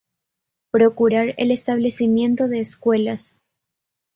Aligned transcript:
Procurar 0.71 1.35
el 1.37 1.51
establecimiento 1.51 2.47
de 2.47 2.59
escuelas. 2.59 3.37